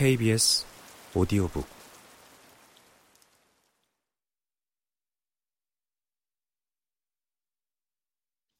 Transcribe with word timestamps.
KBS 0.00 0.64
오디오북 1.12 1.68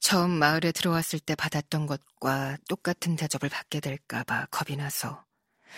처음 0.00 0.32
마을에 0.32 0.70
들어왔을 0.70 1.18
때 1.18 1.34
받았던 1.34 1.87
것과 1.87 2.59
똑같은 2.68 3.16
대접을 3.16 3.48
받게 3.48 3.80
될까봐 3.80 4.48
겁이 4.50 4.77
나서 4.77 5.24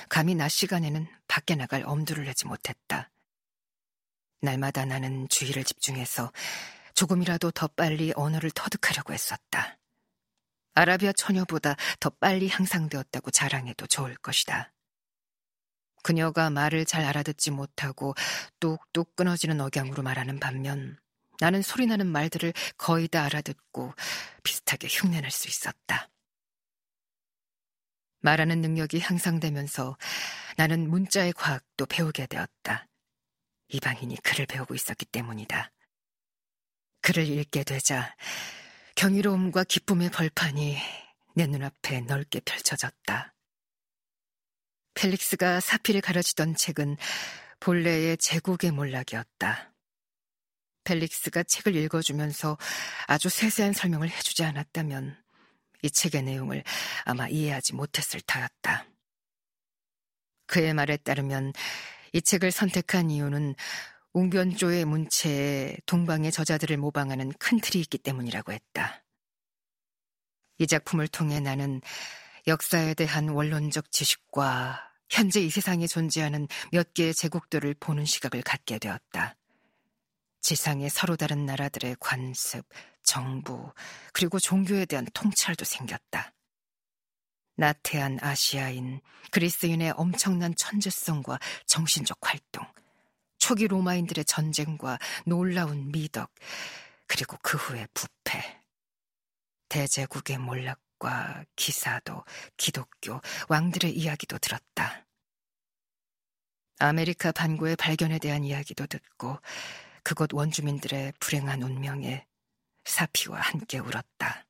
감히 0.09 0.34
낮 0.34 0.48
시간에는 0.48 1.06
밖에 1.28 1.54
나갈 1.54 1.84
엄두를 1.86 2.24
내지 2.24 2.48
못했다. 2.48 3.12
날마다 4.40 4.84
나는 4.84 5.29
주의를 5.29 5.62
집중해서 5.62 6.32
조금이라도 6.94 7.52
더 7.52 7.68
빨리 7.68 8.12
언어를 8.16 8.51
터득하려고 8.51 9.12
했었다. 9.12 9.79
아라비아 10.74 11.12
처녀보다 11.12 11.76
더 12.01 12.10
빨리 12.10 12.48
향상되었다고 12.48 13.30
자랑해도 13.30 13.87
좋을 13.87 14.16
것이다. 14.16 14.73
그녀가 16.02 16.51
말을 16.51 16.84
잘 16.84 17.05
알아듣지 17.05 17.51
못하고 17.51 18.15
뚝뚝 18.60 19.16
끊어지는 19.16 19.60
억양으로 19.60 20.02
말하는 20.02 20.38
반면 20.41 20.98
나는 21.41 21.62
소리나는 21.62 22.06
말들을 22.06 22.52
거의 22.77 23.09
다 23.09 23.24
알아듣고 23.24 23.95
비슷하게 24.43 24.88
흉내낼 24.88 25.30
수 25.30 25.48
있었다. 25.48 26.09
말하는 28.20 28.60
능력이 28.60 29.01
향상되면서 29.01 29.96
나는 30.57 30.88
문자의 30.88 31.33
과학도 31.33 31.87
배우게 31.87 32.27
되었다. 32.27 32.87
이방인이 33.69 34.16
글을 34.23 34.46
배우고 34.46 34.74
있었기 34.74 35.07
때문이다. 35.07 35.73
글을 37.01 37.27
읽게 37.27 37.65
되자 37.65 38.15
경이로움과 38.95 39.65
기쁨의 39.65 40.10
벌판이 40.10 40.76
내 41.35 41.46
눈앞에 41.46 42.02
넓게 42.02 42.41
펼쳐졌다. 42.41 43.35
펠릭스가 44.95 45.60
사피를 45.60 46.01
가르치던 46.01 46.57
책은 46.57 46.96
본래의 47.60 48.16
제국의 48.18 48.73
몰락이었다. 48.73 49.73
펠릭스가 50.85 51.45
책을 51.45 51.76
읽어주면서 51.76 52.59
아주 53.07 53.29
세세한 53.29 53.73
설명을 53.73 54.10
해주지 54.10 54.45
않았다면 54.45 55.16
이 55.82 55.90
책의 55.90 56.23
내용을 56.23 56.65
아마 57.04 57.29
이해하지 57.29 57.74
못했을 57.74 58.20
터였다. 58.26 58.87
그의 60.46 60.74
말에 60.74 60.96
따르면 60.96 61.52
이 62.13 62.20
책을 62.20 62.51
선택한 62.51 63.10
이유는 63.10 63.54
웅변조의 64.12 64.84
문체에 64.84 65.76
동방의 65.87 66.32
저자들을 66.32 66.76
모방하는 66.76 67.32
큰 67.38 67.60
틀이 67.60 67.81
있기 67.81 67.98
때문이라고 67.98 68.53
했다. 68.53 69.03
이 70.59 70.66
작품을 70.66 71.09
통해 71.09 71.41
나는 71.41 71.81
역사에 72.47 72.94
대한 72.94 73.28
원론적 73.28 73.93
지식과 73.93 74.91
현재 75.09 75.41
이 75.41 75.50
세상에 75.50 75.87
존재하는 75.87 76.48
몇 76.72 76.93
개의 76.94 77.15
제국들을 77.15 77.75
보는 77.78 78.04
시각을 78.04 78.43
갖게 78.43 78.78
되었다. 78.78 79.37
지상의 80.41 80.91
서로 80.91 81.16
다른 81.16 81.47
나라들의 81.47 81.97
관습, 82.00 82.66
정부, 83.04 83.72
그리고 84.12 84.41
종교에 84.41 84.87
대한 84.87 85.06
통찰도 85.15 85.65
생겼다. 85.65 86.32
나태한 87.56 88.19
아시아인, 88.20 89.00
그리스인의 89.31 89.93
엄청난 89.97 90.54
천재성과 90.56 91.38
정신적 91.66 92.19
활동, 92.22 92.66
초기 93.38 93.69
로마인들의 93.69 94.25
전쟁과 94.25 94.98
놀라운 95.26 95.93
미덕, 95.93 96.32
그리고 97.06 97.37
그 97.43 97.56
후의 97.56 97.87
부패. 97.94 98.62
대제국의 99.69 100.38
몰락 100.38 100.81
과 101.03 101.44
기사도, 101.56 102.25
기독교, 102.56 103.20
왕들의 103.48 103.92
이야기도 103.92 104.38
들었다. 104.38 105.04
아메리카 106.78 107.32
반구의 107.32 107.75
발견에 107.74 108.20
대한 108.20 108.44
이야기도 108.44 108.86
듣고 108.86 109.41
그곳 110.04 110.32
원주민들의 110.32 111.14
불행한 111.18 111.60
운명에 111.62 112.24
사피와 112.84 113.41
함께 113.41 113.80
울었다. 113.80 114.46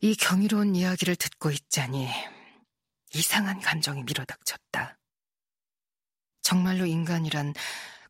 이 0.00 0.16
경이로운 0.16 0.74
이야기를 0.74 1.16
듣고 1.16 1.50
있자니 1.50 2.08
이상한 3.12 3.60
감정이 3.60 4.04
밀어닥쳤다. 4.04 4.98
정말로 6.40 6.86
인간이란 6.86 7.52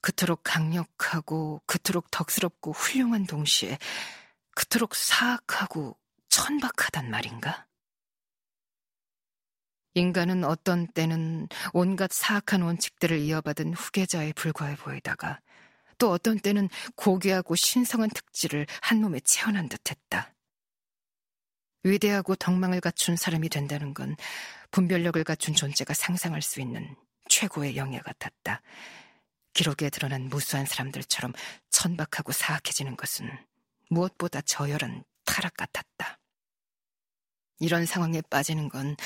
그토록 0.00 0.42
강력하고 0.44 1.60
그토록 1.66 2.12
덕스럽고 2.12 2.70
훌륭한 2.70 3.26
동시에 3.26 3.78
그토록 4.54 4.94
사악하고 4.94 5.96
천박하단 6.28 7.10
말인가? 7.10 7.66
인간은 9.94 10.44
어떤 10.44 10.86
때는 10.86 11.48
온갖 11.72 12.10
사악한 12.12 12.62
원칙들을 12.62 13.18
이어받은 13.18 13.74
후계자에 13.74 14.32
불과해 14.32 14.76
보이다가 14.76 15.40
또 15.98 16.10
어떤 16.10 16.38
때는 16.38 16.68
고귀하고 16.96 17.54
신성한 17.54 18.10
특질을 18.10 18.66
한 18.80 19.00
몸에 19.00 19.20
채워난 19.20 19.68
듯했다. 19.68 20.34
위대하고 21.84 22.36
덕망을 22.36 22.80
갖춘 22.80 23.16
사람이 23.16 23.48
된다는 23.48 23.92
건 23.92 24.16
분별력을 24.70 25.22
갖춘 25.24 25.54
존재가 25.54 25.94
상상할 25.94 26.40
수 26.40 26.60
있는 26.60 26.96
최고의 27.28 27.76
영예 27.76 27.98
같았다. 27.98 28.62
기록에 29.52 29.90
드러난 29.90 30.22
무수한 30.28 30.64
사람들처럼 30.64 31.32
천박하고 31.70 32.32
사악해지는 32.32 32.96
것은 32.96 33.28
무엇보다 33.92 34.40
저열한 34.40 35.04
타락 35.24 35.54
같았다. 35.54 36.18
이런 37.58 37.86
상황에 37.86 38.22
빠지는 38.22 38.68
건 38.68 38.96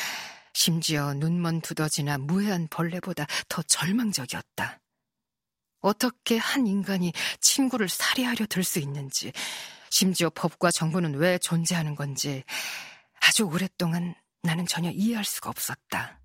심지어 0.55 1.13
눈먼 1.15 1.61
두더지나 1.61 2.19
무해한 2.19 2.69
벌레보다 2.69 3.27
더 3.49 3.63
절망적이었다. 3.63 4.81
어떻게 5.81 6.39
한 6.39 6.67
인간이 6.67 7.13
친구를 7.41 7.89
살해하려 7.89 8.47
들 8.47 8.65
수 8.65 8.79
있는지, 8.79 9.33
심지어 9.91 10.31
법과 10.31 10.71
정부는 10.71 11.15
왜 11.15 11.39
존재하는 11.39 11.95
건지 11.95 12.43
아주 13.21 13.45
오랫동안 13.45 14.15
나는 14.43 14.67
전혀 14.67 14.91
이해할 14.91 15.25
수가 15.25 15.51
없었다. 15.51 16.21